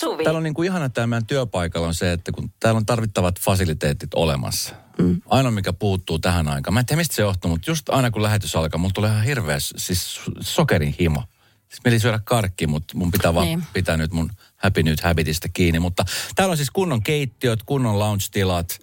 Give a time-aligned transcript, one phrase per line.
[0.00, 0.24] Suvi.
[0.24, 3.40] Täällä on niin kuin ihana tämä meidän työpaikalla on se, että kun täällä on tarvittavat
[3.40, 4.74] fasiliteetit olemassa.
[4.98, 5.20] Mm.
[5.28, 6.74] Ainoa, mikä puuttuu tähän aikaan.
[6.74, 9.24] Mä en tiedä, mistä se johtuu, mutta just aina kun lähetys alkaa, mulla tulee ihan
[9.24, 11.22] hirveä siis sokerin himo.
[11.68, 13.64] Siis mieli syödä karkki, mutta mun pitää vaan Niin.
[13.72, 15.78] pitää nyt mun happy nyt habitista kiinni.
[15.78, 18.78] Mutta täällä on siis kunnon keittiöt, kunnon lounge-tilat,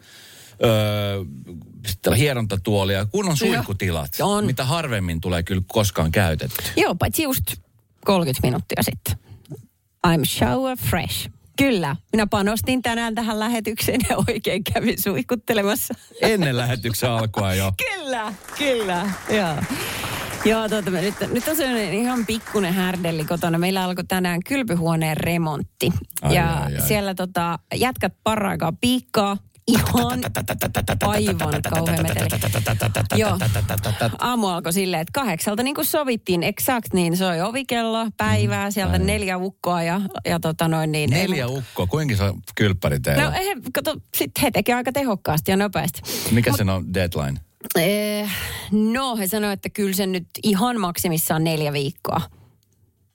[0.63, 4.45] öö, hierontatuolia, kunnon suihkutilat, On.
[4.45, 6.63] mitä harvemmin tulee kyllä koskaan käytetty.
[6.75, 7.43] Joo, paitsi just
[8.05, 9.32] 30 minuuttia sitten.
[10.07, 11.29] I'm shower fresh.
[11.57, 15.93] Kyllä, minä panostin tänään tähän lähetykseen ja oikein kävin suihkuttelemassa.
[16.21, 17.71] Ennen lähetyksen alkua jo.
[17.93, 19.55] Kyllä, kyllä, joo.
[20.45, 23.57] Joo, tuota, nyt, nyt on sellainen ihan pikkunen härdelli kotona.
[23.57, 25.91] Meillä alkoi tänään kylpyhuoneen remontti.
[26.21, 26.87] Ai, ja ai, ai.
[26.87, 29.37] siellä tota, jätkät paraikaa piikkaa.
[29.67, 29.85] Ihan
[31.01, 32.29] aivan kauhean meteli.
[33.15, 33.37] Joo.
[34.19, 39.37] Aamu alkoi silleen, että kahdeksalta niin kuin sovittiin eksakt, niin soi ovikello päivää, sieltä neljä
[39.37, 41.09] ukkoa ja, ja tota noin niin.
[41.09, 42.23] Neljä ukkoa, kuinka se
[42.55, 43.23] kylppäri teillä?
[43.23, 46.01] No he, kato, sit he tekee aika tehokkaasti ja nopeasti.
[46.31, 47.39] Mikä sen on deadline?
[47.79, 48.29] Eh,
[48.71, 52.21] no, he sanoivat, että kyllä se nyt ihan maksimissaan neljä viikkoa.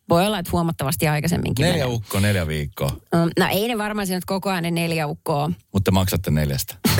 [0.09, 1.64] Voi olla, että huomattavasti aikaisemminkin.
[1.64, 1.95] Neljä menee.
[1.97, 2.89] ukkoa, neljä viikkoa.
[2.89, 5.51] Mm, No ei ne varmaan siinä nyt koko ajan ne neljä ukkoa.
[5.73, 6.75] Mutta maksatte neljästä.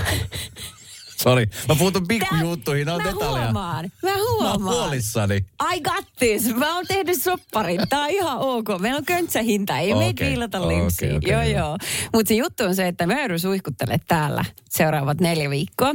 [1.23, 3.45] Sori, mä puutun pikkujuttuihin, ne on mä detaljeja.
[3.45, 4.63] huomaan, mä Mä huomaan.
[4.77, 5.35] huolissani.
[5.77, 6.55] I got this.
[6.55, 7.81] Mä oon tehnyt sopparin.
[7.89, 8.69] Tää on ihan ok.
[8.81, 9.79] Meillä on köntsähinta.
[9.79, 11.17] Ei Okei, meitä viilata okei, linssiin.
[11.17, 11.51] okei, joo, joo.
[11.59, 11.79] joo.
[12.15, 15.95] Mutta se juttu on se, että mä joudun suihkuttelemaan täällä seuraavat neljä viikkoa.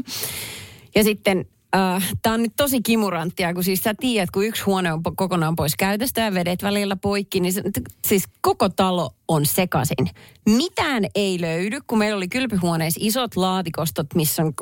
[0.96, 4.94] Ja sitten äh, tämä on nyt tosi kimuranttia, kun siis sä tiedät, kun yksi huone
[4.94, 7.62] on kokonaan pois käytöstä ja vedet välillä poikki, niin se,
[8.08, 10.10] siis koko talo on sekasin.
[10.46, 14.54] Mitään ei löydy, kun meillä oli kylpyhuoneessa isot laatikostot, missä on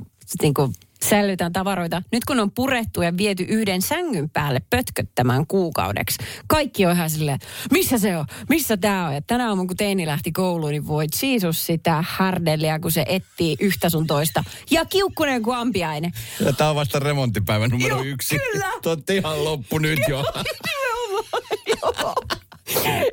[0.42, 0.74] niin kuin,
[1.10, 2.02] säilytään tavaroita.
[2.12, 7.40] Nyt kun on purettu ja viety yhden sängyn päälle pötköttämään kuukaudeksi, kaikki on ihan silleen,
[7.72, 9.14] missä se on, missä tämä on.
[9.14, 13.56] Ja tänä aamuna, kun teini lähti kouluun, niin voi Jeesus sitä härdelliä, kun se etsii
[13.60, 14.44] yhtä sun toista.
[14.72, 16.12] Ja kiukkunen kuin ampiainen.
[16.46, 18.40] Ja tää on vasta remonttipäivä numero Joo, yksi.
[18.40, 18.72] kyllä.
[18.82, 20.24] Te ootte ihan loppu nyt jo.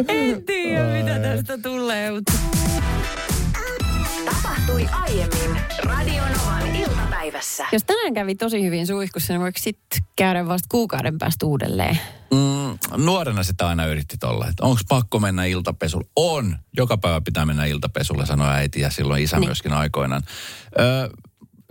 [0.09, 2.32] En tiedä, mitä tästä tulee, mutta...
[4.69, 7.67] Tapahtui aiemmin Radionovan iltapäivässä.
[7.73, 11.99] Jos tänään kävi tosi hyvin suihkussa, niin voiko sitten käydä vasta kuukauden päästä uudelleen?
[12.31, 16.09] Mm, nuorena sitä aina yritti tolla, että onko pakko mennä iltapesulle?
[16.17, 16.59] On.
[16.77, 19.49] Joka päivä pitää mennä iltapesulle, sanoi äiti ja silloin isä Niin.
[19.49, 20.23] myöskin aikoinaan.
[20.81, 21.09] Öö,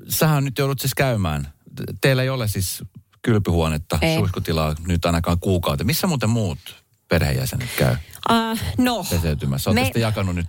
[0.09, 1.53] sähän nyt joudut siis käymään.
[2.01, 2.83] Teillä ei ole siis
[3.21, 4.17] kylpyhuonetta, Ei.
[4.17, 5.87] suihkutilaa nyt ainakaan kuukauteen.
[5.87, 6.59] Missä muuten muut
[7.07, 7.95] perheenjäsenet käy
[8.31, 9.69] Uh, no, peseytymässä?
[9.69, 10.47] Olette Me- sitten jakanut nyt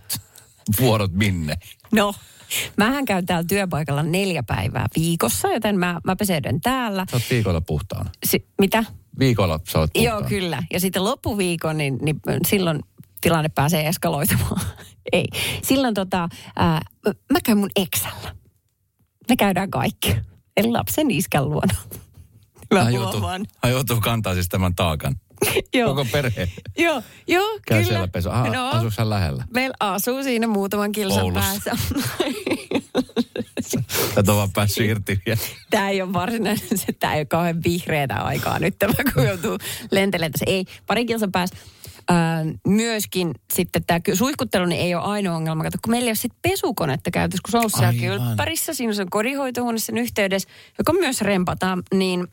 [0.80, 1.54] vuorot minne?
[1.92, 2.14] no.
[2.76, 7.06] Mähän käyn täällä työpaikalla neljä päivää viikossa, joten mä, mä peseydyn täällä.
[7.10, 8.10] Sä oot viikolla puhtaana.
[8.26, 8.84] Si- mitä?
[9.18, 10.18] Viikolla sä oot puhtaana.
[10.20, 10.62] Joo, kyllä.
[10.72, 12.80] Ja sitten loppuviikon, niin, niin silloin
[13.20, 14.60] tilanne pääsee eskaloitumaan.
[15.12, 15.24] Ei.
[15.62, 18.34] Silloin tota, ää, mä käyn mun eksällä.
[19.28, 20.16] Me käydään kaikki.
[20.56, 21.74] Eli lapsen iskän luona.
[22.74, 23.20] Mä Hän joutuu,
[23.62, 25.16] hän joutuu kantaa siis tämän taakan.
[25.74, 25.88] Joo.
[25.94, 27.84] Koko perhe Joo, joo, käy kyllä.
[27.84, 28.30] siellä pesu.
[28.30, 28.68] Ah, no.
[28.68, 29.44] Asuuko hän lähellä?
[29.54, 31.40] Meillä asuu siinä muutaman kilsan Oulussa.
[31.40, 31.76] päässä.
[33.60, 33.80] Sä
[34.20, 35.40] et ole vaan päässyt irti vielä.
[35.70, 39.58] tämä ei ole varsinainen, se, tämä ei ole kauhean vihreätä aikaa nyt, tämä kun joutuu
[39.90, 40.44] lentelemään tässä.
[40.48, 41.56] Ei, pari kilsan päästä.
[42.08, 45.64] Ää, myöskin sitten tämä suihkuttelu niin ei ole ainoa ongelma.
[45.64, 49.78] Kato, kun meillä ei ole sitten pesukonetta käytössä, kun se on kylppärissä, siinä on kodinhoitohuone
[49.78, 52.28] sen yhteydessä, joka myös rempataan, niin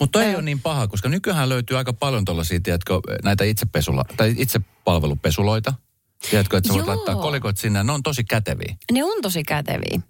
[0.00, 0.34] Mutta ei Ää.
[0.34, 5.74] ole niin paha, koska nykyään löytyy aika paljon tuollaisia, tiedätkö, näitä itsepesula, tai itsepalvelupesuloita.
[6.30, 6.96] Tiedätkö, että sä voit Joo.
[6.96, 8.76] laittaa kolikot sinne, ne on tosi käteviä.
[8.92, 10.00] ne on tosi käteviä.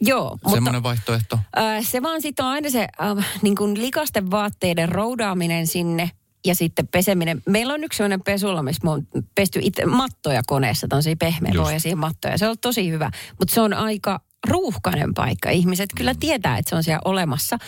[0.00, 1.38] Joo, mutta Semmoinen vaihtoehto.
[1.58, 6.10] Äh, se vaan sitten on aina se äh, niin kuin likasten vaatteiden roudaaminen sinne
[6.46, 7.42] ja sitten peseminen.
[7.46, 12.38] Meillä on yksi sellainen pesula, missä me on pesty itse mattoja koneessa, tämmöisiä pehmeäpohjaisia mattoja.
[12.38, 15.50] Se on tosi hyvä, mutta se on aika ruuhkainen paikka.
[15.50, 17.58] Ihmiset kyllä tietää, että se on siellä olemassa.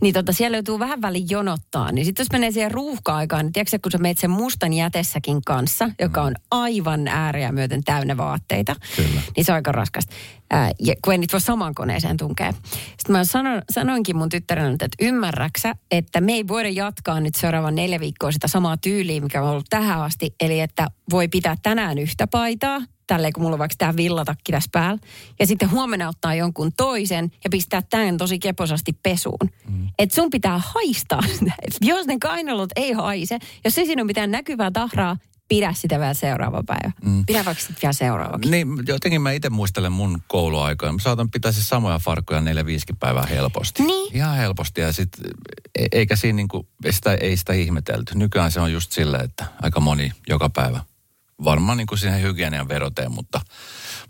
[0.00, 1.92] Niin tota, siellä joutuu vähän välin jonottaa.
[1.92, 5.90] Niin sitten jos menee siihen ruuhka-aikaan, niin tiedätkö, kun sä meet sen mustan jätessäkin kanssa,
[6.00, 9.20] joka on aivan ääriä myöten täynnä vaatteita, Kyllä.
[9.36, 10.14] niin se on aika raskasta.
[10.50, 12.52] Ää, ja kun ei niitä voi samaan koneeseen tunkea.
[12.52, 17.74] Sitten mä sanon, sanoinkin mun tyttärelle, että ymmärräksä, että me ei voida jatkaa nyt seuraavan
[17.74, 20.34] neljä viikkoa sitä samaa tyyliä, mikä on ollut tähän asti.
[20.40, 22.80] Eli että voi pitää tänään yhtä paitaa,
[23.12, 24.98] tälleen kun mulla on vaikka tämä villatakki tässä päällä.
[25.40, 29.50] Ja sitten huomenna ottaa jonkun toisen ja pistää tämän tosi keposasti pesuun.
[29.68, 29.88] Mm.
[29.98, 31.52] Että sun pitää haistaa sitä.
[31.62, 35.16] Et jos ne kainalot ei haise, jos ei siinä ole mitään näkyvää tahraa,
[35.48, 36.92] pidä sitä vielä seuraava päivä.
[37.04, 37.26] Mm.
[37.26, 38.50] Pidä vaikka sitten vielä seuraavakin.
[38.50, 40.92] Niin, jotenkin mä itse muistelen mun kouluaikoja.
[40.92, 43.82] Mä saatan pitää siis samoja farkkuja neljä viisikin päivää helposti.
[43.82, 44.16] Niin.
[44.16, 45.08] Ihan helposti ja sit,
[45.78, 48.14] e- eikä siinä niinku, sitä, ei sitä ihmetelty.
[48.14, 50.80] Nykyään se on just silleen, että aika moni joka päivä
[51.44, 53.40] varmaan niin kuin siihen hygienian veroteen, mutta,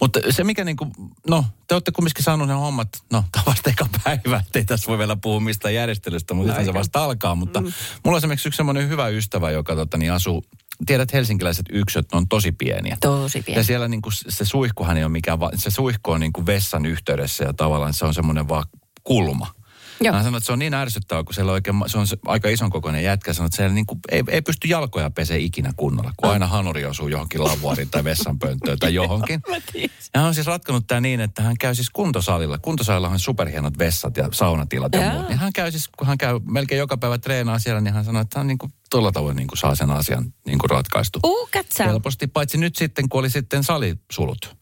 [0.00, 0.92] mutta se mikä niin kuin,
[1.28, 4.98] no te olette kumminkin saanut ne hommat, no tämä vasta eka päivä, ettei tässä voi
[4.98, 7.72] vielä puhua mistään järjestelystä, mutta no, se vasta alkaa, mutta mm.
[8.04, 10.44] mulla on esimerkiksi yksi semmoinen hyvä ystävä, joka tota, niin asuu
[10.86, 12.96] tiedät helsinkiläiset yksöt, ne on tosi pieniä.
[13.00, 13.60] Tosi pieniä.
[13.60, 16.86] Ja siellä niin kuin, se suihkuhan ei ole mikään, se suihku on niin kuin vessan
[16.86, 18.64] yhteydessä ja tavallaan se on semmoinen vaan
[19.04, 19.61] kulma.
[20.04, 20.14] Joo.
[20.14, 22.70] Hän sanoi, että se on niin ärsyttävää, kun siellä on oikein, se on aika ison
[22.70, 23.32] kokoinen jätkä.
[23.32, 26.84] Sanoi, että siellä niin kuin, ei, ei, pysty jalkoja pesee ikinä kunnolla, kun aina hanuri
[26.84, 29.40] osuu johonkin lavuariin tai vessanpönttöön tai johonkin.
[30.14, 32.58] ja hän on siis ratkonut tämä niin, että hän käy siis kuntosalilla.
[32.58, 35.28] Kuntosalilla on superhienot vessat ja saunatilat ja, ja muut.
[35.28, 38.22] Niin hän käy siis, kun hän käy melkein joka päivä treenaa siellä, niin hän sanoi,
[38.22, 41.18] että hän niin kuin tuolla tavoin niin kuin saa sen asian niin kuin ratkaistu.
[41.24, 41.48] Uh,
[41.78, 44.56] Helposti, paitsi nyt sitten, kun oli sitten salisulut.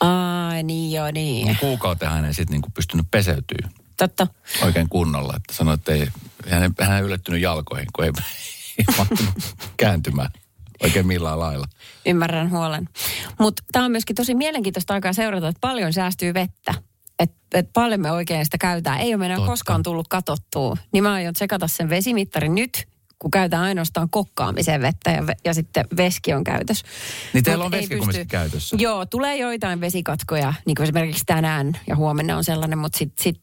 [0.00, 1.46] Ai niin joo, niin.
[1.46, 3.68] niin kuukauteen hän ei sitten niin kuin pystynyt peseytyä.
[4.00, 4.26] Totta.
[4.62, 5.34] Oikein kunnolla.
[5.36, 6.08] Että sanoi, että ei,
[6.50, 8.10] hän, hän ei yllättynyt jalkoihin, kun ei,
[8.78, 8.84] ei
[9.76, 10.30] kääntymään
[10.82, 11.66] oikein millään lailla.
[12.06, 12.88] Ymmärrän huolen.
[13.38, 16.74] Mutta tämä on myöskin tosi mielenkiintoista aikaa seurata, että paljon säästyy vettä.
[17.18, 19.00] Että et paljon me oikein sitä käytetään.
[19.00, 19.50] Ei ole meidän Totta.
[19.50, 20.76] koskaan tullut katottua.
[20.92, 22.88] Niin mä aion tsekata sen vesimittarin nyt,
[23.18, 26.86] kun käytetään ainoastaan kokkaamiseen vettä ja, ja sitten veski on käytössä.
[27.32, 28.24] Niin teillä Mut on veski pysty...
[28.24, 28.76] käytössä?
[28.80, 33.40] Joo, tulee joitain vesikatkoja, niin kuin esimerkiksi tänään ja huomenna on sellainen, mutta sitten sit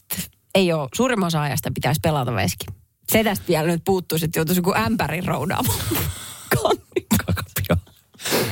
[0.57, 2.65] ei ole, suurimman osa ajasta pitäisi pelata veski.
[3.12, 5.80] Se tästä vielä nyt puuttuu, että joutuisi joku ämpärin roudaamaan.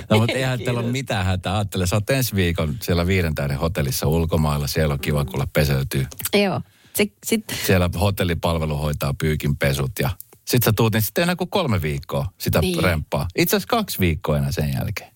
[0.10, 1.56] No mutta eihän teillä ole mitään hätää.
[1.56, 4.68] Ajattele, sä oot ensi viikon siellä viiden tähden hotellissa ulkomailla.
[4.68, 6.06] Siellä on kiva, kuulla peseytyy.
[6.34, 6.62] Joo.
[6.94, 7.44] Se, sit...
[7.66, 10.10] Siellä hotellipalvelu hoitaa pyykin pesut ja
[10.46, 12.84] sit sä tuut, niin sitten enää kuin kolme viikkoa sitä niin.
[12.84, 13.28] remppaa.
[13.36, 15.12] Itse asiassa kaksi viikkoa enää sen jälkeen.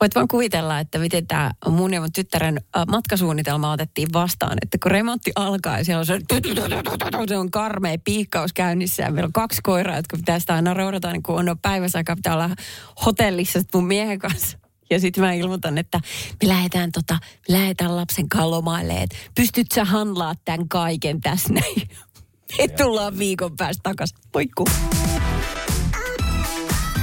[0.00, 2.60] Voit vaan kuvitella, että miten tämä mun ja mun tyttären
[2.90, 4.58] matkasuunnitelma otettiin vastaan.
[4.62, 6.18] Että kun remontti alkaa ja siellä on se,
[7.28, 11.12] se on karmea piikkaus käynnissä ja meillä on kaksi koiraa, jotka pitää sitä aina roudata,
[11.12, 12.50] niin kun on päivässä pitää olla
[13.06, 14.58] hotellissa mun miehen kanssa.
[14.90, 16.00] Ja sitten mä ilmoitan, että
[16.42, 17.18] me lähdetään, tota,
[17.48, 21.88] me lähdetään lapsen kalomaille, että pystyt sä handlaa tämän kaiken tässä näin.
[22.58, 24.18] Et tullaan viikon päästä takaisin.
[24.34, 24.64] Moikku.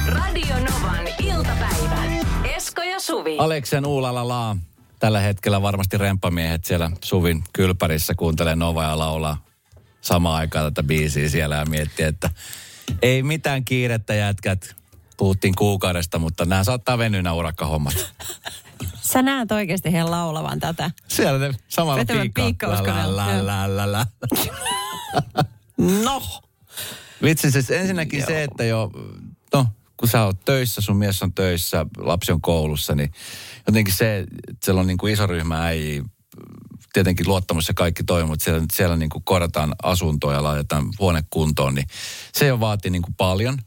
[0.08, 1.77] Radio Novan iltapäivä.
[2.98, 3.38] Ja Suvi.
[3.38, 4.58] Aleksen uulalala.
[5.00, 9.46] Tällä hetkellä varmasti remppamiehet siellä Suvin kylpärissä kuuntelee Nova ja laulaa
[10.02, 12.30] samaan aikaan tätä biisiä siellä ja miettii, että
[13.02, 14.76] ei mitään kiirettä jätkät.
[15.18, 17.94] Puhuttiin kuukaudesta, mutta nämä saattaa venyä nämä urakkahommat.
[19.02, 20.92] Sä näet oikeasti heidän laulavan tätä.
[21.08, 22.82] Siellä ne samalla piikkaa.
[26.04, 26.22] no.
[27.24, 28.28] Vitsi, siis ensinnäkin Joo.
[28.28, 28.92] se, että jo,
[29.54, 29.68] no,
[29.98, 33.12] kun sä oot töissä, sun mies on töissä, lapsi on koulussa, niin
[33.68, 36.04] jotenkin se, että siellä on niin kuin iso ryhmä ei
[36.94, 41.24] tietenkin luottamus ja kaikki toimii, mutta siellä, siellä niin kuin korjataan asuntoa ja laitetaan huone
[41.30, 41.88] kuntoon, niin
[42.34, 43.58] se jo vaatii niin kuin paljon.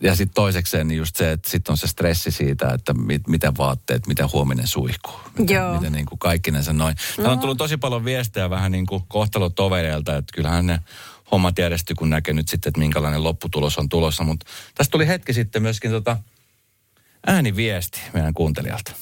[0.00, 3.56] Ja sitten toisekseen niin just se, että sitten on se stressi siitä, että mit, miten
[3.58, 5.20] vaatteet, miten huominen suihkuu.
[5.38, 5.74] Miten, Joo.
[5.74, 6.96] miten niin kuin kaikkinensa noin.
[7.16, 10.80] Täällä on tullut tosi paljon viestejä vähän niin kuin kohtalotovereilta, että kyllähän ne
[11.32, 14.24] hommat järjestyy, kun näkee nyt sitten, että minkälainen lopputulos on tulossa.
[14.24, 16.16] Mutta tästä tuli hetki sitten myöskin tota
[17.26, 18.92] ääniviesti meidän kuuntelijalta.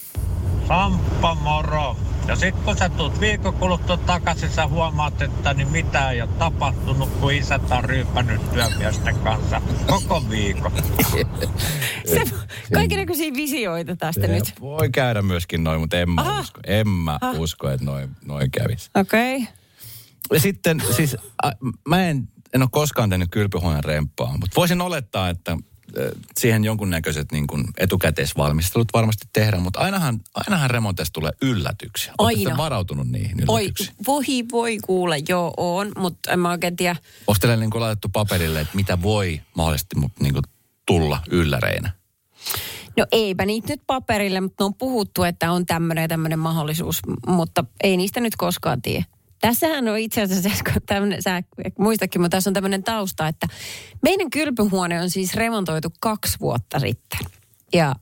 [0.69, 1.97] Samppa moro.
[2.27, 6.31] Ja sitten kun sä tulet viikon kuluttua takaisin, sä huomaat, että niin mitä ei ole
[6.39, 10.73] tapahtunut, kun isät on ryypännyt työmiesten kanssa koko viikon.
[12.13, 12.25] se,
[12.75, 14.55] kaikenlaisia visioita tästä se nyt.
[14.61, 16.61] Voi käydä myöskin noin, mutta en mä usko.
[16.67, 18.91] En mä usko, että noin, noin kävisi.
[18.95, 19.37] Okei.
[19.37, 19.58] Okay.
[20.37, 21.17] Sitten siis,
[21.47, 21.53] äh,
[21.89, 25.57] mä en, en ole koskaan tehnyt kylpyhuoneen remppaa, mutta voisin olettaa, että
[26.39, 32.13] siihen jonkunnäköiset niin kuin etukäteisvalmistelut varmasti tehdään, mutta ainahan, ainahan remonteista tulee yllätyksiä.
[32.19, 32.57] Aina.
[32.57, 33.97] varautunut niihin yllätyksiin?
[33.99, 36.97] Oi, voi, voi kuule, joo on, mutta en mä oikein tiedä.
[37.27, 40.45] Onko teille niin kuin laitettu paperille, että mitä voi mahdollisesti niin kuin
[40.87, 41.91] tulla ylläreinä?
[42.97, 47.65] No eipä niitä nyt paperille, mutta on puhuttu, että on tämmöinen ja tämmöinen mahdollisuus, mutta
[47.83, 49.05] ei niistä nyt koskaan tiedä.
[49.41, 50.51] Tässähän on itse asiassa,
[50.87, 51.43] tämmönen, sä
[51.79, 53.47] muistakin, mutta tässä on tämmöinen tausta, että
[54.03, 57.21] meidän kylpyhuone on siis remontoitu kaksi vuotta sitten.
[57.73, 57.95] Ja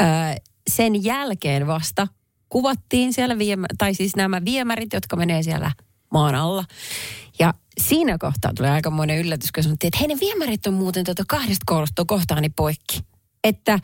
[0.00, 0.36] ää,
[0.70, 2.06] sen jälkeen vasta
[2.48, 5.72] kuvattiin siellä, viemä, tai siis nämä viemärit, jotka menee siellä
[6.12, 6.64] maan alla.
[7.38, 11.22] Ja siinä kohtaa tulee aikamoinen yllätys, kun sanottiin, että hei ne viemärit on muuten tuota
[11.28, 11.64] kahdesta
[12.06, 13.00] kohtaani poikki.
[13.44, 13.78] Että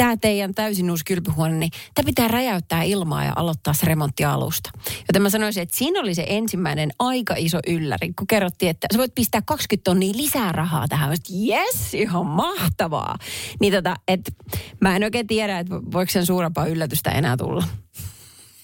[0.00, 4.70] tämä teidän täysin uusi kylpyhuone, niin tämä pitää räjäyttää ilmaa ja aloittaa se remontti alusta.
[5.08, 8.98] Joten mä sanoisin, että siinä oli se ensimmäinen aika iso ylläri, kun kerrottiin, että sä
[8.98, 11.10] voit pistää 20 tonnia lisää rahaa tähän.
[11.48, 13.18] Yes, ihan mahtavaa.
[13.60, 14.32] Niin tota, että
[14.80, 17.64] mä en oikein tiedä, että voiko sen suurempaa yllätystä enää tulla.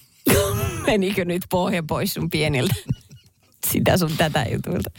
[0.86, 2.74] Menikö nyt pohja pois sun pieniltä?
[3.72, 4.90] Sitä sun tätä jutulta.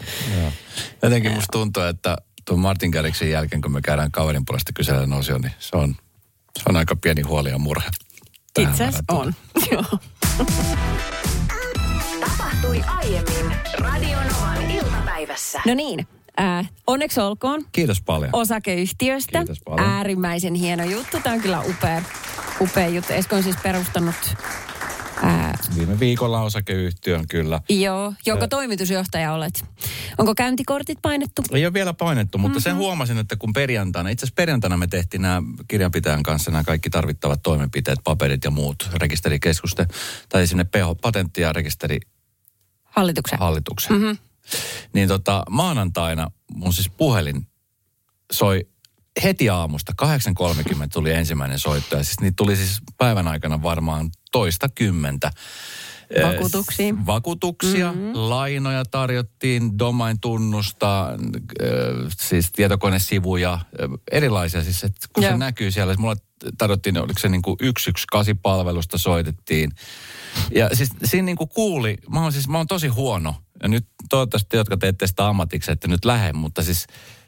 [1.02, 5.38] Jotenkin musta tuntuu, että tuon Martin Garrixin jälkeen, kun me käydään kaverin puolesta kysellä osio,
[5.38, 5.96] niin se on
[6.58, 7.90] se on aika pieni huoli ja murhe.
[8.60, 9.34] Itse asiassa on.
[9.72, 9.84] Joo.
[12.20, 15.62] Tapahtui aiemmin Radionovan iltapäivässä.
[15.66, 16.08] No niin,
[16.40, 18.30] äh, onneksi olkoon Kiitos paljon.
[18.34, 19.40] osakeyhtiöstä.
[19.40, 19.90] Kiitos paljon.
[19.90, 21.18] Äärimmäisen hieno juttu.
[21.24, 22.02] Tämä on kyllä upea,
[22.62, 23.14] upea juttu.
[23.14, 24.16] Esko on siis perustanut,
[25.24, 27.62] ää, Viime viikolla osakeyhtiön kyllä.
[27.70, 29.66] joo, jonka toimitusjohtaja olet.
[30.18, 31.42] Onko käyntikortit painettu?
[31.52, 32.64] Ei ole vielä painettu, mutta mm-hmm.
[32.64, 36.90] sen huomasin, että kun perjantaina, itse asiassa perjantaina me tehtiin nämä kirjanpitäjän kanssa nämä kaikki
[36.90, 39.88] tarvittavat toimenpiteet, paperit ja muut rekisterikeskusten,
[40.30, 43.40] tai sinne PH, patentti- ja rekisterihallituksen.
[43.40, 43.98] Hallituksen.
[43.98, 44.18] Mm-hmm.
[44.94, 47.48] Niin tota, maanantaina mun siis puhelin
[48.32, 48.68] soi
[49.24, 51.98] heti aamusta, 8.30 tuli ensimmäinen soitto.
[51.98, 55.32] Ja siis niitä tuli siis päivän aikana varmaan toista kymmentä.
[56.24, 56.94] Vakuutuksia.
[57.06, 58.12] Vakuutuksia, mm-hmm.
[58.14, 61.08] lainoja tarjottiin, domain-tunnusta,
[61.62, 61.70] eh,
[62.20, 63.60] siis tietokonesivuja,
[64.12, 65.32] erilaisia siis, että kun Joo.
[65.32, 66.16] se näkyy siellä, mulla
[66.58, 69.72] tarjottiin, oliko se niin kuin 118-palvelusta soitettiin.
[70.52, 73.36] Ja siis siinä niin kuin kuuli, mä oon siis, mä oon tosi huono.
[73.62, 76.88] Ja nyt toivottavasti, jotka teette sitä ammatiksi, että nyt lähde, mutta siis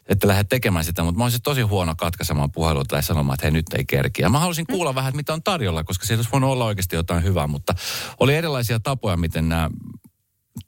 [0.10, 3.52] että lähde tekemään sitä, mutta mä siis tosi huono katkaisemaan puhelua tai sanomaan, että hei
[3.52, 4.22] nyt ei kerki.
[4.22, 6.96] Ja mä halusin kuulla vähän, että mitä on tarjolla, koska siitä olisi voinut olla oikeasti
[6.96, 7.76] jotain hyvää, mutta
[8.20, 9.70] oli erilaisia tapoja, miten nämä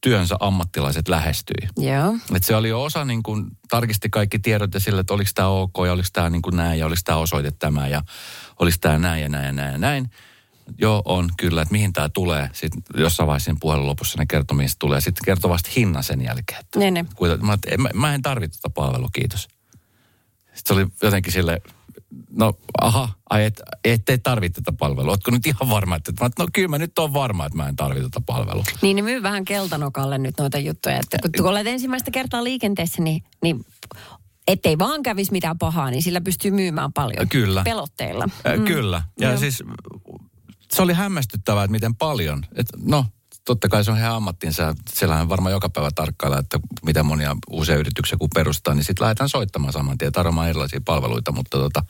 [0.01, 1.67] työnsä ammattilaiset lähestyi.
[1.77, 2.17] Joo.
[2.36, 5.48] Et se oli jo osa, niin kuin, tarkisti kaikki tiedot ja sille, että oliko tämä
[5.48, 8.01] ok ja oliko tämä niin näin ja oliko tämä osoite tämä ja
[8.60, 10.10] oliko tämä näin ja näin ja näin ja näin.
[10.77, 12.49] Joo, on kyllä, että mihin tämä tulee.
[12.53, 15.01] Sitten jossain vaiheessa siinä puhelun lopussa ne kertoi, mihin se tulee.
[15.01, 16.59] Sitten kertoi vasta hinnan sen jälkeen.
[16.59, 17.05] Että Ne, ne.
[17.15, 19.47] kuinka, mä, en- mä, mä en tarvitse tuota palvelua, kiitos.
[20.53, 21.61] Sitten se oli jotenkin sille,
[22.31, 25.11] no aha, ai et, et, et tarvitse tätä palvelua.
[25.11, 27.75] Ootko nyt ihan varma, että mä, no kyllä mä nyt on varma, että mä en
[27.75, 28.63] tarvitse tätä palvelua.
[28.81, 30.95] Niin ne myy vähän keltanokalle nyt noita juttuja.
[30.95, 33.65] Että kun, olet ensimmäistä kertaa liikenteessä, niin, niin
[34.47, 37.29] ettei vaan kävisi mitään pahaa, niin sillä pystyy myymään paljon.
[37.29, 37.63] Kyllä.
[37.63, 38.25] Pelotteilla.
[38.25, 38.63] Mm.
[38.65, 39.01] Kyllä.
[39.19, 39.37] Ja Joo.
[39.37, 39.63] siis
[40.75, 42.45] se oli hämmästyttävää, että miten paljon.
[42.55, 43.05] Et, no,
[43.45, 44.75] totta kai se on heidän ammattinsa.
[44.89, 49.29] Siellähän varmaan joka päivä tarkkailla, että miten monia uusia yrityksiä kun perustaa, niin sitten lähdetään
[49.29, 51.31] soittamaan saman tien, tarjoamaan erilaisia palveluita.
[51.31, 51.83] Mutta tota,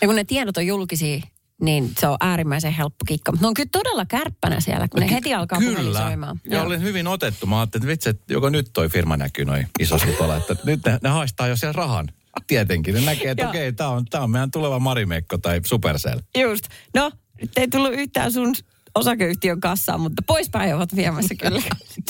[0.00, 1.20] Ja kun ne tiedot on julkisia,
[1.62, 3.32] niin se on äärimmäisen helppo kikka.
[3.32, 5.98] Mutta ne on kyllä todella kärppänä siellä, kun ne Ky- heti alkaa Kyllä.
[5.98, 6.40] soimaan.
[6.50, 6.66] Ja Joo.
[6.66, 7.46] olin hyvin otettu.
[7.46, 10.80] Mä ajattelin, että vitsi, että joko nyt toi firma näkyy noin isosti tuolla, että nyt
[10.86, 12.08] ne, ne haistaa jo siellä rahan.
[12.46, 12.94] Tietenkin.
[12.94, 16.20] Ne näkee, että okei, okay, tämä on, tää on meidän tuleva Marimekko tai Supercell.
[16.38, 16.64] Just.
[16.94, 17.10] No,
[17.42, 18.54] nyt ei tullut yhtään sun
[18.94, 21.62] osakeyhtiön kassaan, mutta poispäin ovat viemässä kyllä.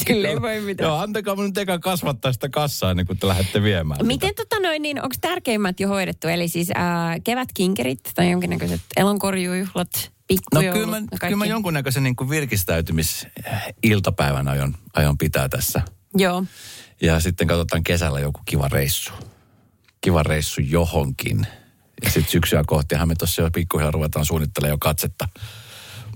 [0.06, 0.88] kyllä ei voi mitään.
[0.88, 4.06] Joo, antakaa mun nyt eka kasvattaa sitä kassaa ennen kuin te lähdette viemään sitä.
[4.06, 6.28] Miten tota noin, niin onko tärkeimmät jo hoidettu?
[6.28, 12.02] Eli siis ää, kevätkinkerit tai jonkinnäköiset elonkorjujuhlat, No pikkujoulut kyllä mä, ja kyllä mä jonkunnäköisen
[12.02, 15.82] niin kuin virkistäytymisiltapäivän aion, aion pitää tässä.
[16.14, 16.44] Joo.
[17.02, 19.12] Ja sitten katsotaan kesällä joku kiva reissu.
[20.00, 21.46] Kiva reissu johonkin.
[22.04, 25.28] Ja sitten syksyä kohtihan me tuossa jo pikkuhiljaa ruvetaan suunnittelemaan jo katsetta.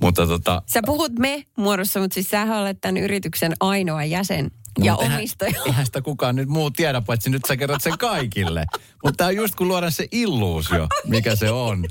[0.00, 4.50] Mutta tota, Sä puhut me muodossa, mutta siis sähän olet tämän yrityksen ainoa jäsen
[4.84, 5.62] ja mut No, eihän- omistaja.
[5.66, 8.66] Eihän sitä kukaan nyt muu tiedä, paitsi nyt sä kerrot sen kaikille.
[9.04, 11.82] Mutta tämä on just kun luodaan se illuusio, mikä se on.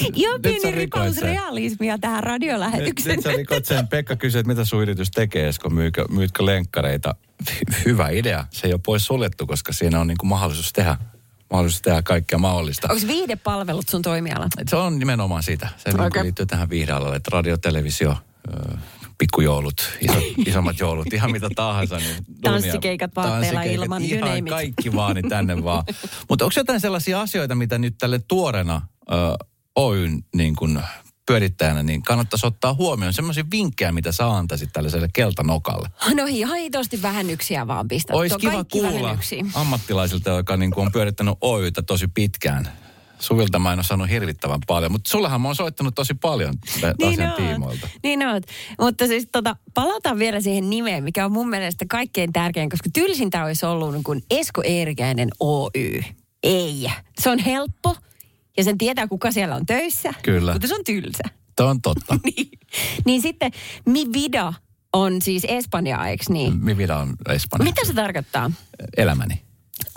[0.00, 3.16] Nyt sä pieni ripaus realismia tähän Nyt, radiolähetykseen.
[3.16, 3.88] nyt sä rikot sen.
[3.88, 7.14] Pekka kysyi, että mitä sun yritys tekee, Esko, myytkö, myytkö lenkkareita?
[7.50, 8.44] Hy- Hyvä idea.
[8.50, 10.96] Se ei ole pois suljettu, koska siinä on niin kuin mahdollisuus tehdä,
[11.50, 12.88] mahdollisuus tehdä kaikkea mahdollista.
[12.90, 14.46] Onko viihdepalvelut sun toimiala?
[14.68, 15.68] Se on nimenomaan sitä.
[15.76, 16.06] Se okay.
[16.06, 16.22] Okei.
[16.22, 18.16] liittyy tähän viihdealalle, että radio, televisio,
[19.18, 21.96] pikkujoulut, isot, isommat joulut, ihan mitä tahansa.
[21.96, 25.84] Niin Tanssikeikat vaatteilla tanssikeikat, ilman, you ihan kaikki vaan, niin tänne vaan.
[26.28, 29.14] Mutta onko jotain sellaisia asioita, mitä nyt tälle tuorena ö,
[29.76, 30.82] Oyn niin kun
[31.28, 35.88] pyörittäjänä, niin kannattaisi ottaa huomioon semmoisia vinkkejä, mitä sä antaisit tällaiselle keltanokalle.
[36.14, 38.16] No ihan hitosti vähennyksiä vaan pistät.
[38.16, 39.44] Olisi kiva kuulla vähennyksiä.
[39.54, 42.68] ammattilaisilta, joka niin kuin on pyörittänyt Oytä tosi pitkään.
[43.18, 46.54] Suvilta mä en ole saanut hirvittävän paljon, mutta sullahan mä oon soittanut tosi paljon
[46.98, 47.36] niin asian oot.
[47.36, 47.88] tiimoilta.
[48.02, 48.42] Niin oot.
[48.80, 53.44] Mutta siis tota, palataan vielä siihen nimeen, mikä on mun mielestä kaikkein tärkein, koska tylsintä
[53.44, 56.02] olisi ollut niin kuin Esko Eerikäinen Oy.
[56.42, 56.86] Ei.
[57.20, 57.96] Se on helppo
[58.58, 60.14] ja sen tietää, kuka siellä on töissä.
[60.22, 60.52] Kyllä.
[60.52, 61.24] Mutta se on tylsä.
[61.56, 62.18] Tämä on totta.
[62.24, 62.48] niin.
[63.04, 63.52] niin sitten
[63.86, 64.52] Mi Vida
[64.92, 66.64] on siis Espanjaa, eikö niin?
[66.64, 67.64] Mi vida on Espanja.
[67.64, 68.50] Mitä se tarkoittaa?
[68.96, 69.42] Elämäni.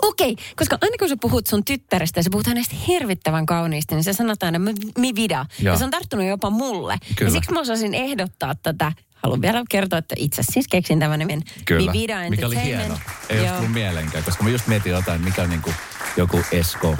[0.02, 4.04] Okei, koska aina kun sä puhut sun tyttärestä ja sä puhut hänestä hirvittävän kauniisti, niin
[4.04, 4.58] sä sanot aina
[4.98, 5.46] mi- vida.
[5.58, 5.74] Joo.
[5.74, 6.98] Ja se on tarttunut jopa mulle.
[7.16, 7.28] Kyllä.
[7.28, 8.92] Ja siksi mä osasin ehdottaa tätä.
[9.14, 11.42] Haluan vielä kertoa, että itse siis keksin tämän nimen.
[11.64, 11.92] Kyllä.
[11.92, 12.98] Mi vida mikä oli hieno.
[13.28, 15.74] Ei olisi tullut mieleenkään, koska mä just mietin jotain, mikä on niin kuin
[16.16, 16.96] joku Esko,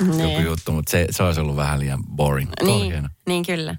[0.00, 0.30] Niin.
[0.32, 2.50] joku juttu, mutta se, se olisi ollut vähän liian boring.
[2.62, 3.70] Niin, niin kyllä.
[3.70, 3.78] Äh,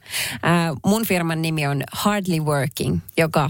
[0.85, 3.49] mun firman nimi on Hardly Working, joka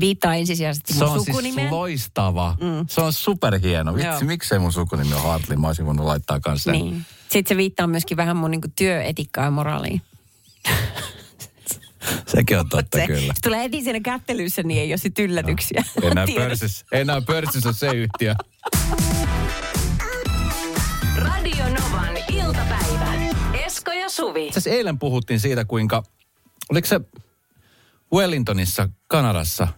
[0.00, 1.70] viittaa ensisijaisesti Se mun on siis sukunimeen.
[1.70, 2.56] loistava.
[2.60, 2.86] Mm.
[2.88, 3.96] Se on superhieno.
[3.96, 4.10] Joo.
[4.12, 5.56] Vitsi, miksei mun sukunimi ole Hartley?
[5.58, 6.80] Mä olisin voinut laittaa kanssa sen.
[6.80, 7.06] niin.
[7.28, 10.02] Sitten se viittaa myöskin vähän mun niinku työetikkaan ja moraaliin.
[12.26, 13.34] Sekin on totta se, kyllä.
[13.34, 15.84] se tulee heti siinä kättelyssä, niin ei ole sit yllätyksiä.
[16.02, 16.44] Enää Tiedät.
[16.48, 18.34] pörssissä, enää pörssissä se yhtiö.
[21.44, 23.12] Radio Novan iltapäivä.
[23.66, 24.46] Esko ja Suvi.
[24.46, 26.02] Itse asiassa eilen puhuttiin siitä, kuinka,
[26.70, 27.00] oliko se
[28.12, 29.68] Wellingtonissa, Kanadassa,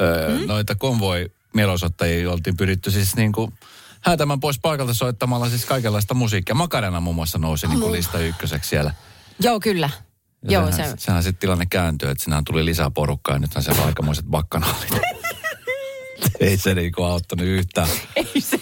[0.00, 0.46] öö, Hmm?
[0.46, 3.52] noita konvoi mielenosoittajia oltiin pyritty siis niin kuin
[4.00, 6.54] häätämään pois paikalta soittamalla siis kaikenlaista musiikkia.
[6.54, 8.94] Makarena muun muassa nousi niin kuin lista ykköseksi siellä.
[9.40, 9.90] Joo, kyllä.
[10.42, 13.64] Ja Joo, sehän, se, sehän sitten tilanne kääntyi, että sinähän tuli lisää porukkaa ja nythän
[13.64, 14.90] siellä aikamoiset bakkanallit.
[16.40, 17.88] Ei se niinku auttanut yhtään.
[18.16, 18.60] ei se,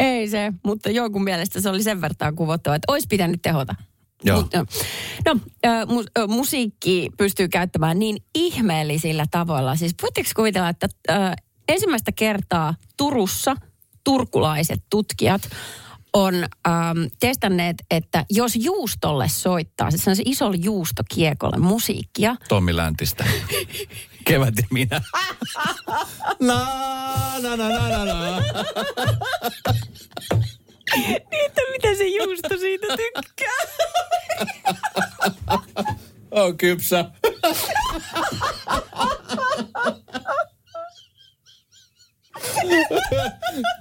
[0.00, 3.74] ei se, mutta jonkun mielestä se oli sen verran kuvottava, että olisi pitänyt tehota.
[4.24, 4.44] Joo.
[5.24, 9.76] No, äh, mu, musiikki pystyy käyttämään niin ihmeellisillä tavoilla.
[9.76, 11.32] Siis voitteko kuvitella, että äh,
[11.68, 13.56] ensimmäistä kertaa Turussa
[14.04, 15.42] turkulaiset tutkijat
[16.12, 23.24] on ähm, testanneet, että jos juustolle soittaa, siis se isolle juustokiekolle musiikkia, Tommi Läntistä.
[24.24, 25.00] Kevät ja minä.
[26.40, 26.66] Na,
[27.42, 28.40] na, na, na, na, na.
[30.96, 33.56] niin että mitä se juusto siitä tykkää.
[36.30, 37.04] On kypsä.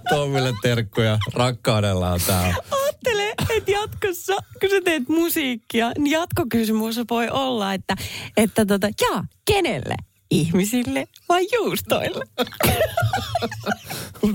[0.10, 1.18] Tommille terkkuja.
[1.34, 2.54] Rakkaudellaan tää.
[2.72, 7.96] Ajattele, että jatkossa, kun sä teet musiikkia, niin jatkokysymys voi olla, että,
[8.38, 9.96] että tota, jaa, kenelle?
[10.32, 12.26] Ihmisille vai juustoille?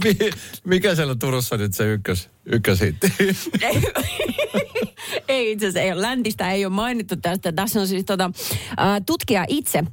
[0.05, 0.31] Mi-
[0.65, 3.13] Mikä siellä Turussa nyt se ykkös, ykköshitti?
[3.61, 3.83] ei,
[5.29, 7.53] ei itse asiassa, ei ole läntistä, ei ole mainittu tästä.
[7.53, 8.31] Tässä on siis tota,
[9.07, 9.85] tutkija itse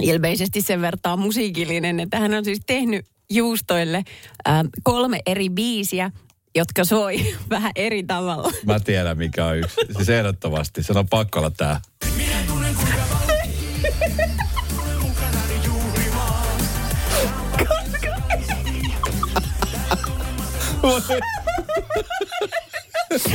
[0.00, 4.04] ilmeisesti sen vertaa musiikillinen, että hän on siis tehnyt juustoille
[4.82, 6.10] kolme eri biisiä,
[6.56, 8.50] jotka soi vähän eri tavalla.
[8.66, 9.76] Mä tiedän mikä on yksi.
[9.96, 10.82] Siis ehdottomasti.
[10.82, 11.80] Se on pakko olla tää.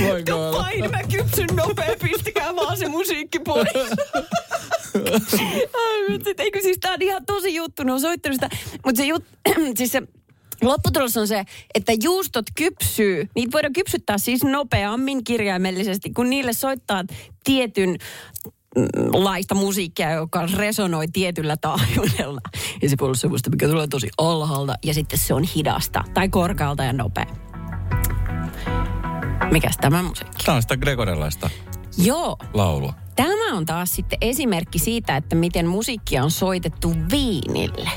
[0.08, 0.64] Voiko olla?
[0.64, 3.68] Pain, mä kypsyn nopea, pistäkää vaan se musiikki pois.
[5.74, 8.50] Ai, mutta sit, eikö siis tää on ihan tosi juttu, ne on soittanut sitä.
[8.86, 9.26] Mutta se, jut,
[9.78, 10.02] siis se
[10.62, 11.44] lopputulos on se,
[11.76, 13.28] että juustot kypsyy.
[13.36, 17.04] Niitä voidaan kypsyttää siis nopeammin kirjaimellisesti, kun niille soittaa
[17.44, 17.98] tietyn
[19.14, 22.42] laista musiikkia, joka resonoi tietyllä taajuudella.
[22.82, 26.30] Ja se voi olla semmoista, mikä tulee tosi alhaalta ja sitten se on hidasta tai
[26.30, 27.26] korkealta ja nopea.
[29.52, 30.44] Mikäs tämä musiikki?
[30.46, 31.50] Tämä on sitä gregorilaista
[31.98, 32.94] Joo, laulua.
[33.16, 37.90] Tämä on taas sitten esimerkki siitä, että miten musiikkia on soitettu viinille.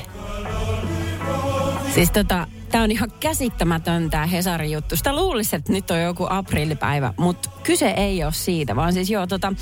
[1.97, 4.95] Siis tota, tämä on ihan käsittämätön tämä Hesarin juttu.
[4.95, 9.27] Sitä luulisi, että nyt on joku aprillipäivä, mutta kyse ei ole siitä, vaan siis joo,
[9.27, 9.53] tota,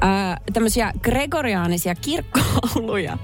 [0.00, 3.18] ää, tämmöisiä gregoriaanisia kirkkouluja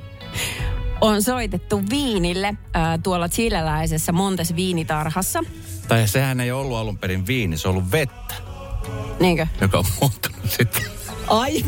[1.00, 5.40] on soitettu viinille ää, tuolla chileläisessä Montes viinitarhassa.
[5.88, 8.34] Tai sehän ei ollut alun perin viini, se on ollut vettä,
[9.20, 9.46] Niinkö?
[9.60, 10.82] joka on muuttunut sitten.
[11.28, 11.64] Ai.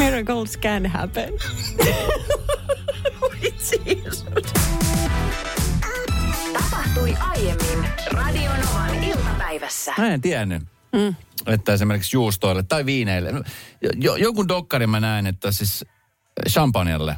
[0.00, 1.34] Miracles can happen.
[6.52, 9.94] Tapahtui aiemmin Radio Novan iltapäivässä.
[9.98, 10.62] Mä en tiennyt.
[10.92, 11.14] Mm.
[11.46, 13.32] Että esimerkiksi juustoille tai viineille.
[13.32, 13.42] No,
[13.94, 15.84] Jo, jonkun dokkarin mä näin, että siis
[16.48, 17.16] champagnelle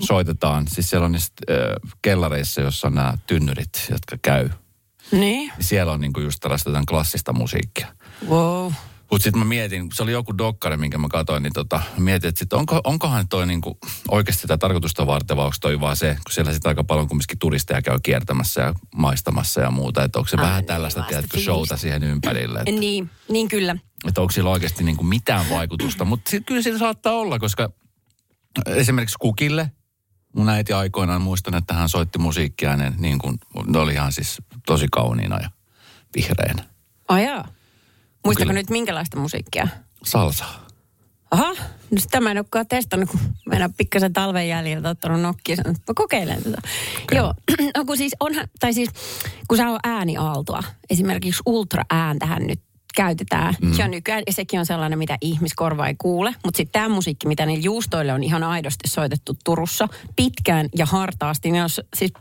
[0.00, 0.64] soitetaan.
[0.68, 1.56] Siis siellä on niistä äh,
[2.02, 4.50] kellareissa, jossa on nämä tynnyrit, jotka käy.
[5.12, 5.52] Niin.
[5.60, 7.86] Siellä on niinku just tällaista klassista musiikkia.
[8.28, 8.72] Wow.
[9.10, 12.38] Mutta sitten mä mietin, se oli joku dokkari, minkä mä katsoin, niin tota, mietin, että
[12.38, 16.32] sit onko, onkohan toi niinku oikeasti sitä tarkoitusta varten, vai onko toi vaan se, kun
[16.32, 20.36] siellä sitten aika paljon kumminkin turisteja käy kiertämässä ja maistamassa ja muuta, että onko se
[20.36, 23.76] Ai, vähän niin, tällaista, tiedätkö, showta siihen ympärille, että, Niin, niin kyllä.
[24.08, 27.70] että onko sillä oikeasti niinku mitään vaikutusta, mutta kyllä siinä saattaa olla, koska
[28.66, 29.70] esimerkiksi Kukille,
[30.36, 34.42] mun äiti aikoinaan muistan, että hän soitti musiikkia, ne, niin kuin, ne oli ihan siis
[34.66, 35.50] tosi kauniina ja
[36.16, 36.64] vihreänä.
[37.08, 37.48] Ajaa.
[38.26, 38.60] Muistako Kyllä.
[38.60, 39.68] nyt minkälaista musiikkia?
[40.04, 40.44] Salsa.
[41.30, 41.54] Aha,
[41.90, 45.56] no sitä mä en olekaan testannut, kun mä en ole pikkasen talven jäljiltä ottanut nokkia.
[45.56, 46.58] Sanoin, että Mä kokeilen tätä.
[47.02, 47.18] Okei.
[47.18, 47.34] Joo,
[47.76, 48.90] no kun siis onhan, tai siis
[49.48, 52.60] kun sä on ääniaaltoa, esimerkiksi ultraääntähän nyt
[52.96, 53.78] käytetään mm.
[53.78, 56.34] jo nykyään, ja sekin on sellainen, mitä ihmiskorva ei kuule.
[56.44, 61.50] Mutta sitten tämä musiikki, mitä niillä juustoille on ihan aidosti soitettu Turussa pitkään ja hartaasti,
[61.50, 62.12] niin on, siis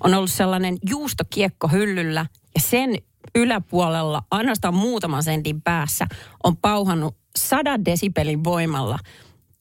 [0.00, 2.98] on ollut sellainen juustokiekko hyllyllä, ja sen
[3.34, 6.06] yläpuolella, ainoastaan muutaman sentin päässä,
[6.44, 8.98] on pauhannut 100 desibelin voimalla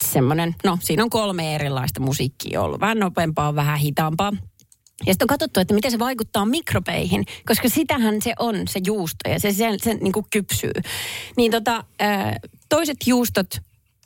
[0.04, 2.80] semmoinen, no siinä on kolme erilaista musiikkia ollut.
[2.80, 4.32] Vähän nopeampaa, vähän hitaampaa.
[5.06, 9.30] Ja sitten on katsottu, että miten se vaikuttaa mikrobeihin, koska sitähän se on, se juusto,
[9.30, 10.72] ja se, se, se niin kuin kypsyy.
[11.38, 13.48] Niin tota, ää, toiset juustot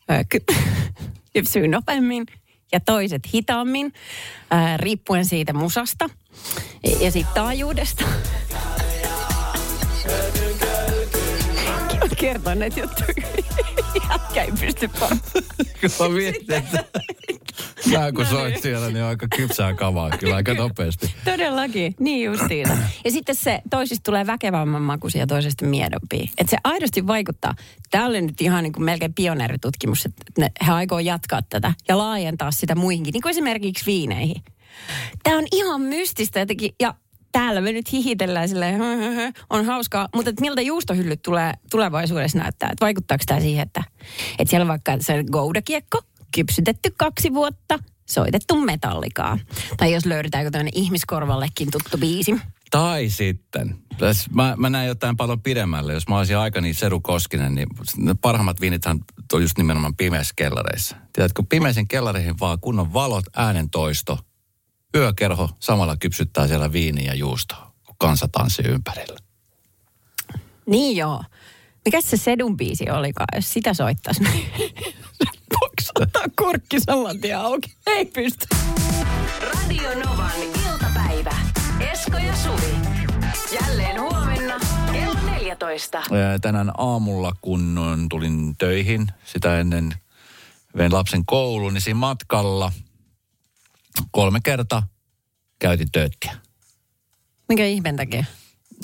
[0.09, 0.39] ää, ky,
[1.33, 2.25] kypsyy nopeammin
[2.71, 3.93] ja toiset hitaammin,
[4.51, 6.09] ää, riippuen siitä musasta
[7.01, 8.05] ja, siitä taajuudesta.
[12.19, 13.27] kertoa näitä juttuja.
[14.11, 14.89] Jätkä ei pysty
[15.99, 16.83] mä mietin, että
[17.91, 21.15] sä kun soit siellä, niin on aika kypsää kavaa kyllä aika nopeasti.
[21.25, 22.67] Todellakin, niin justiin.
[23.05, 26.27] Ja sitten se toisista tulee väkevämmän makuisia ja toisesta miedompia.
[26.37, 27.55] Että se aidosti vaikuttaa.
[27.91, 31.97] Tämä oli nyt ihan niin kuin melkein pioneeritutkimus, että ne, he aikoo jatkaa tätä ja
[31.97, 34.43] laajentaa sitä muihinkin, niin kuin esimerkiksi viineihin.
[35.23, 36.93] Tämä on ihan mystistä jotenkin, ja
[37.37, 38.81] täällä me nyt hihitellään silleen,
[39.49, 42.69] on hauskaa, mutta että miltä juustohyllyt tulee tulevaisuudessa näyttää?
[42.71, 43.83] Että vaikuttaako tämä siihen, että,
[44.39, 46.01] että siellä on vaikka se goudakiekko,
[46.35, 49.39] kypsytetty kaksi vuotta, soitettu metallikaa.
[49.77, 52.35] Tai jos löydetään joku tämmöinen ihmiskorvallekin tuttu biisi.
[52.71, 53.75] Tai sitten,
[54.33, 55.93] mä, mä näen jotain paljon pidemmälle.
[55.93, 57.67] Jos mä olisin aika niin Seru Koskinen, niin
[58.21, 58.99] parhaimmat viinithän
[59.33, 60.95] on just nimenomaan pimeissä kellareissa.
[61.13, 64.19] Tiedätkö, pimeisiin kellareihin vaan kunnon valot, äänentoisto,
[64.97, 69.19] yökerho samalla kypsyttää siellä viiniä ja juustoa, kun kansa tanssii ympärillä.
[70.65, 71.23] Niin joo.
[71.85, 74.23] Mikä se Sedun biisi olikaan, jos sitä soittaisi?
[76.01, 77.73] Ottaa kurkki saman tien auki?
[77.87, 78.45] Ei pysty.
[79.41, 81.35] Radio Novan iltapäivä.
[81.91, 82.75] Esko ja Suvi.
[83.61, 84.59] Jälleen huomenna
[84.91, 85.97] kello 14.
[85.97, 87.79] Ää, Tänään aamulla, kun
[88.09, 89.93] tulin töihin, sitä ennen
[90.77, 92.71] vein lapsen kouluun, niin siinä matkalla
[94.11, 94.87] kolme kertaa
[95.59, 96.35] käytin tööttiä.
[97.49, 98.25] Mikä ihmeen takia?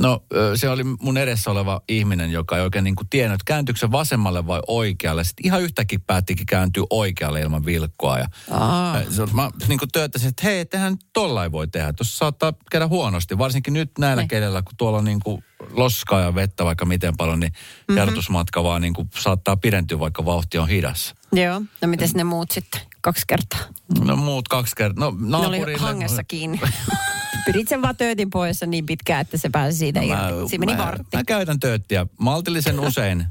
[0.01, 0.23] No
[0.55, 3.91] se oli mun edessä oleva ihminen, joka ei oikein niin kuin tiennyt, että kääntyykö se
[3.91, 5.23] vasemmalle vai oikealle.
[5.23, 8.19] Sitten ihan yhtäkkiä päättikin kääntyä oikealle ilman vilkkoa.
[8.19, 8.97] Ja, Aa.
[9.33, 11.93] Mä niin kuin tööttäisin, että hei, tehän tollain voi tehdä.
[11.93, 14.27] Tuossa saattaa käydä huonosti, varsinkin nyt näillä Niin.
[14.27, 17.97] kelellä, kun tuolla on niin kuin loskaa ja vettä vaikka miten paljon, niin mm-hmm.
[17.97, 21.15] jarrutusmatka vaan niin kuin saattaa pidentyä, vaikka vauhti on hidas.
[21.33, 21.61] Joo.
[21.81, 22.81] No miten ne muut sitten?
[23.03, 23.59] Kaksi kertaa.
[23.99, 25.05] No muut kaksi kertaa.
[25.05, 25.81] No Ne oli naapurille...
[25.81, 26.61] hangessa kiinni.
[27.45, 30.49] Pidit sen vaan töötin poissa niin pitkään, että se pääsi siitä no, irti.
[30.49, 31.17] Siinä meni mä, vartti.
[31.17, 33.25] Mä käytän tööttiä maltillisen usein,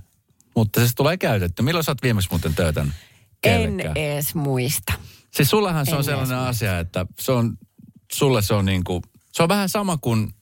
[0.56, 1.62] mutta se tulee käytetty.
[1.62, 2.94] Milloin sä oot viimeksi muuten töötän?
[3.42, 4.92] En edes muista.
[5.30, 7.58] Siis sullahan se on En sellainen edes asia, että se on,
[8.12, 10.34] sulle se on niinku, se on vähän sama kuin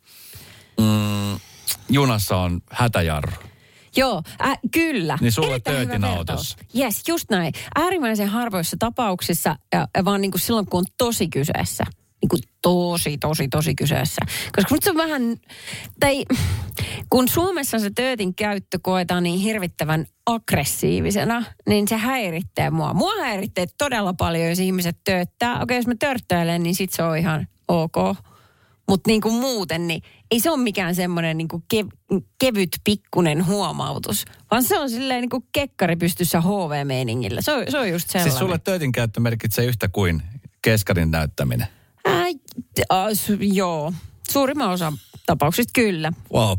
[0.80, 1.40] mm,
[1.88, 3.49] junassa on hätäjarru.
[3.96, 5.18] Joo, äh, kyllä.
[5.20, 6.18] Niin sulle töötin vertaus.
[6.18, 6.56] autossa.
[6.78, 7.52] Yes, just näin.
[7.74, 11.84] Äärimmäisen harvoissa tapauksissa, ja, ja vaan niin kuin silloin, kun on tosi kyseessä.
[12.22, 14.20] Niin kuin tosi, tosi, tosi kyseessä.
[14.56, 15.22] Koska nyt se on vähän,
[16.00, 16.24] tai
[17.10, 22.94] kun Suomessa se töötin käyttö koetaan niin hirvittävän aggressiivisena, niin se häiritsee mua.
[22.94, 25.62] Mua häiritsee todella paljon, jos ihmiset tööttää.
[25.62, 27.96] Okei, jos mä törttöilen, niin sit se on ihan ok.
[28.90, 33.46] Mutta niin kuin muuten, niin ei se ole mikään semmoinen niin kuin kev- kevyt pikkunen
[33.46, 37.40] huomautus, vaan se on silleen niin kuin kekkari pystyssä HV-meiningillä.
[37.42, 38.32] Se on, se on just sellainen.
[38.32, 40.22] Siis sulle töötin käyttö merkitsee yhtä kuin
[40.62, 41.66] keskarin näyttäminen.
[42.04, 42.24] Ää,
[42.88, 43.92] a, su, joo,
[44.30, 44.92] suurimman osa
[45.26, 46.12] tapauksista kyllä.
[46.32, 46.58] Wow.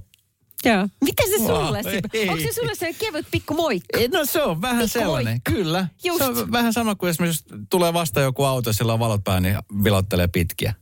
[0.65, 0.88] Joo.
[1.04, 1.82] Miten se Wow, sulle?
[2.13, 2.30] ei.
[2.30, 4.00] Onko se sulle se kevyt pikku moikka?
[4.13, 5.52] No se on vähän Pikku sellainen, moikka.
[5.52, 5.88] kyllä.
[6.04, 6.17] Just.
[6.17, 9.39] Se on vähän sama kuin esimerkiksi jos tulee vasta joku auto, sillä on valot päällä,
[9.41, 10.74] niin vilottelee pitkiä.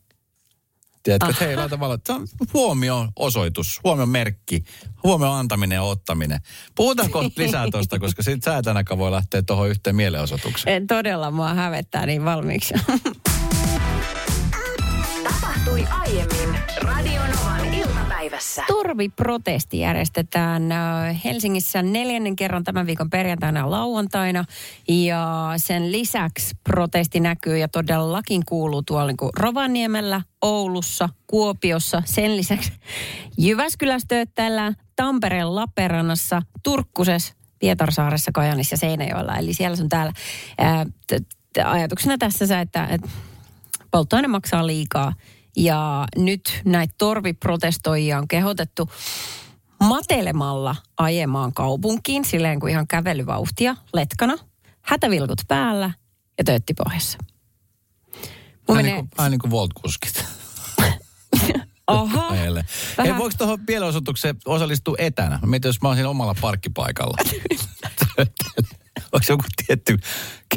[1.10, 2.02] Tiedätkö, että hei, laita valot.
[2.06, 4.64] Se on huomion osoitus, huomion merkki,
[5.04, 6.40] huomion antaminen ja ottaminen.
[6.76, 8.66] Puhutaan kohta lisää tuosta, koska sit sä et
[8.98, 10.76] voi lähteä tuohon yhteen mielenosoitukseen.
[10.76, 12.74] En todella mua hävettää niin valmiiksi.
[15.34, 18.64] Tapahtui aiemmin Radio Novan iltapäivässä.
[18.68, 24.46] Torviprotesti järjestetään äh, Helsingissä neljännen kerran tämän viikon perjantaina ja lauantaina.
[24.88, 32.02] Ja sen lisäksi protesti näkyy ja todellakin kuuluu tuolla niin kuin Rovaniemellä, Oulussa, Kuopiossa.
[32.06, 32.72] Sen lisäksi
[33.38, 34.06] Jyväskylässä
[34.96, 39.38] Tampereen Lappeenrannassa, Turkkusessa, Pietarsaaressa, Kajanissa ja Seinäjoella.
[39.38, 40.14] Eli siellä on täällä
[40.58, 43.10] ää, t- t- ajatuksena tässä se, että, että
[43.92, 45.14] polttoaine maksaa liikaa.
[45.58, 48.90] Ja nyt näitä torviprotestoijia on kehotettu
[49.84, 54.36] matelemalla ajemaan kaupunkiin, silleen kuin ihan kävelyvauhtia, letkana,
[54.82, 55.92] hätävilkut päällä
[56.38, 57.18] ja töötti pohjassa.
[57.18, 58.24] Mun
[58.68, 60.26] Vähän menee, niin kuin, vähän niin kuin Volt-kuskit.
[62.98, 65.40] Vähän- Ei, voiko tuohon mielenosoitukseen osallistua etänä?
[65.46, 67.18] Mietin, jos mä olisin omalla parkkipaikalla.
[69.12, 70.00] Onko joku tietty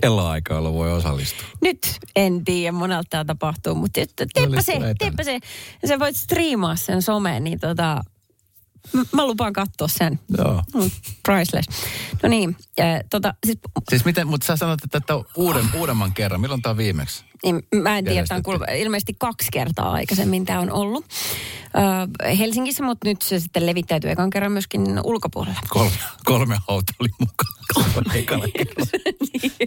[0.01, 1.49] kelloaika, jolla voi osallistua?
[1.61, 1.79] nyt
[2.17, 5.39] en tiedä, monelta tämä tapahtuu, mutta teepä Olisiko se, teepä se.
[5.89, 8.01] Sä voit striimaa sen someen, niin tota,
[9.13, 10.21] mä lupaan katsoa sen.
[10.39, 10.63] Joo.
[10.75, 10.91] Mm,
[11.23, 11.69] priceless.
[12.23, 16.41] No niin, äh, tota, siis, Siis miten, mutta sä sanot, että, että uuden, uudemman kerran.
[16.41, 17.25] Milloin tämä on viimeksi?
[17.43, 21.05] niin, mä en tiedä, tämä on ilmeisesti kaksi kertaa aikaisemmin tämä on ollut
[22.25, 25.61] äh, Helsingissä, mutta nyt se sitten levittäytyy ekan kerran myöskin ulkopuolella.
[25.69, 28.15] Kolme, kolme auto oli mukana.
[28.19, 28.87] Ekana kerralla.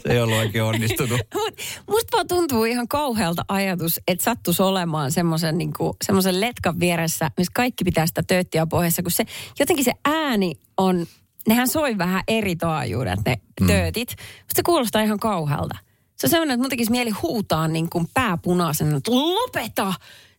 [0.04, 1.21] Se ei ollut oikein onnistunut.
[1.89, 7.84] Mut tuntuu ihan kauhealta ajatus, että sattuisi olemaan semmoisen niinku, semmoisen letkan vieressä, missä kaikki
[7.84, 9.26] pitää sitä tööttiä pohjassa, kun se
[9.60, 11.06] jotenkin se ääni on,
[11.48, 13.68] nehän soi vähän eri taajuudet ne mm.
[13.68, 14.10] töötit.
[14.10, 15.78] Musta se kuulostaa ihan kauhealta.
[16.16, 19.94] Se on semmoinen, että mun tekisi mieli huutaa niin kuin pääpunaisena, että lopeta!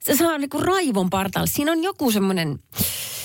[0.07, 1.47] Se saa niin kuin raivon partaalle.
[1.47, 2.59] Siinä on joku semmoinen,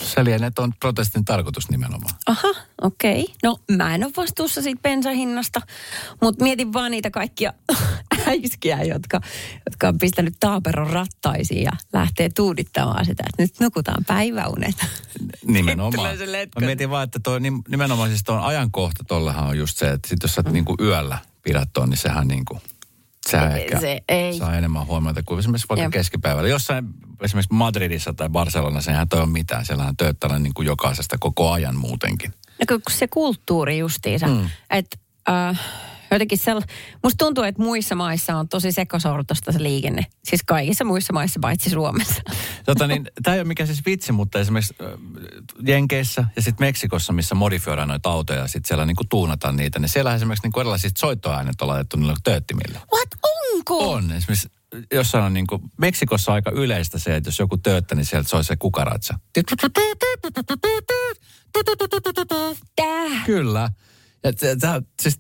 [0.04, 2.16] Se lienee, on protestin tarkoitus nimenomaan.
[2.28, 2.48] aha,
[2.82, 3.22] okei.
[3.22, 3.36] Okay.
[3.44, 5.62] No mä en ole vastuussa siitä bensahinnasta,
[6.22, 7.54] mutta mietin vaan niitä kaikkia
[8.28, 9.22] äiskiä, jotka,
[9.66, 14.76] jotka on pistänyt taaperon rattaisiin ja lähtee tuudittamaan sitä, että nyt nukutaan päiväunet.
[15.46, 16.18] Nimenomaan.
[16.60, 20.10] Mä mietin vaan, että toi, nim- nimenomaan siis tuon ajankohta tollehan on just se, että
[20.10, 20.54] sit jos sä mm.
[20.54, 22.62] niinku yöllä pidät ton, niin sehän niinku,
[23.30, 24.38] sehän Ei, ehkä se ei.
[24.38, 25.92] saa enemmän huomiota kuin esimerkiksi vaikka Jep.
[25.92, 26.50] keskipäivällä.
[26.50, 26.86] Jossain
[27.22, 29.66] esimerkiksi Madridissa tai Barcelonassa eihän toi ole mitään.
[29.66, 32.34] Siellähän tööttää niin kuin jokaisesta koko ajan muutenkin.
[32.68, 34.50] Kun se kulttuuri justiinsa, mm.
[34.70, 34.98] että
[35.30, 35.60] äh,
[36.16, 36.62] jotenkin sell...
[37.04, 40.06] musta tuntuu, että muissa maissa on tosi sekosortosta se liikenne.
[40.24, 42.22] Siis kaikissa muissa maissa, paitsi Suomessa.
[42.66, 44.76] Tota niin, tämä ei ole mikään siis vitsi, mutta esimerkiksi
[45.68, 49.90] Jenkeissä ja sitten Meksikossa, missä modifioidaan noita autoja ja sitten siellä niinku tuunataan niitä, niin
[49.90, 52.80] siellä esimerkiksi niinku erilaiset soittoäänet on laitettu niille tööttimille.
[52.94, 53.10] What?
[53.54, 53.92] Onko?
[53.92, 54.12] On.
[54.12, 54.50] Esimerkiksi
[54.94, 58.56] jossain on niinku, Meksikossa aika yleistä se, että jos joku tööttä, niin sieltä soi se
[58.56, 59.20] kukaratsa.
[62.76, 63.26] Tää.
[63.26, 63.70] Kyllä.
[64.24, 65.20] Ja t- tää, siis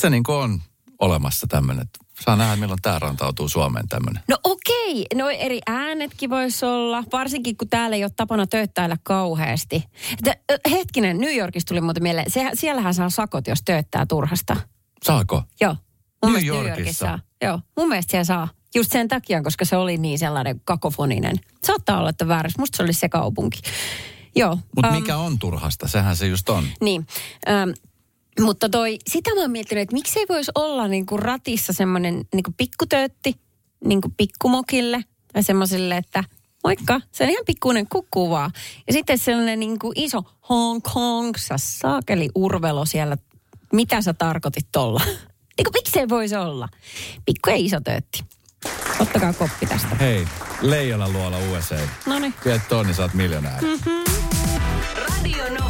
[0.00, 0.60] se niinku on
[0.98, 1.86] olemassa tämmöinen.
[2.24, 4.22] Saa nähdä, milloin tämä rantautuu Suomeen tämmöinen.
[4.28, 9.84] No okei, no eri äänetkin voisi olla, varsinkin kun täällä ei ole tapana tööttäillä kauheasti.
[10.12, 14.56] Että, ö, hetkinen, New Yorkista tuli muuten mieleen, se, siellähän saa sakot, jos tööttää turhasta.
[15.04, 15.42] Saako?
[15.60, 15.76] Joo.
[16.24, 17.06] Mun New mielestä Yorkissa?
[17.06, 17.18] saa.
[17.42, 18.48] Joo, mun mielestä siellä saa.
[18.74, 21.36] Just sen takia, koska se oli niin sellainen kakofoninen.
[21.64, 22.62] Saattaa olla, että väärässä.
[22.62, 23.60] Musta se oli se kaupunki.
[24.36, 24.58] Joo.
[24.76, 25.88] Mutta ähm, mikä on turhasta?
[25.88, 26.64] Sehän se just on.
[26.80, 27.06] Niin.
[27.48, 27.70] Ähm,
[28.40, 33.34] mutta toi, sitä mä oon miettinyt, että miksei voisi olla niinku ratissa semmoinen niinku pikkutöötti
[33.84, 35.04] niinku pikkumokille.
[35.32, 36.24] Tai semmoiselle, että
[36.64, 38.50] moikka, se on ihan pikkuinen kukkuu vaan.
[38.86, 43.16] Ja sitten sellainen niinku iso Hong Kong, sä saakeli urvelo siellä.
[43.72, 45.00] Mitä sä tarkoitit tolla?
[45.56, 46.68] Niinku miksei voisi olla?
[47.24, 48.24] Pikku ja iso töötti.
[49.00, 49.94] Ottakaa koppi tästä.
[49.94, 50.28] Hei,
[50.60, 51.76] Leijona luola USA.
[52.06, 52.34] No niin.
[52.44, 53.66] Viet tonni, saat miljonääri.
[54.96, 55.69] Radio Novan